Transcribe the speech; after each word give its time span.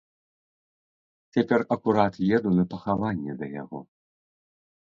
Цяпер 1.35 1.59
акурат 1.75 2.13
еду 2.39 2.49
на 2.57 2.63
пахаванне 2.73 3.33
да 3.43 3.53
яго. 3.61 3.79